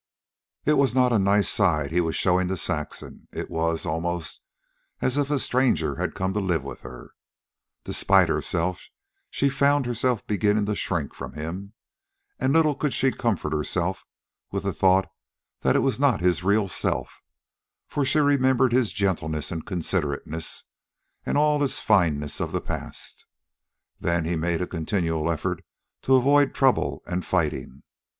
[0.65, 3.27] It was not a nice side he was showing to Saxon.
[3.31, 4.41] It was, almost,
[4.99, 7.11] as if a stranger had come to live with her.
[7.83, 8.83] Despite herself,
[9.29, 11.73] she found herself beginning to shrink from him.
[12.39, 14.03] And little could she comfort herself
[14.51, 15.07] with the thought
[15.59, 17.21] that it was not his real self,
[17.87, 20.63] for she remembered his gentleness and considerateness,
[21.27, 23.27] all his finenesses of the past.
[23.99, 25.63] Then he had made a continual effort
[26.01, 27.83] to avoid trouble and fighting.